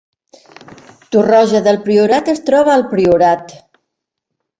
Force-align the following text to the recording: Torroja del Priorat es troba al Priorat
Torroja 1.15 1.61
del 1.67 1.77
Priorat 1.83 2.31
es 2.33 2.41
troba 2.47 2.73
al 2.77 2.87
Priorat 2.95 3.55